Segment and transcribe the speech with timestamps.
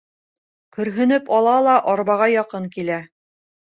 [0.77, 3.03] Көрһөнөп ала ла арбаға яҡын килә.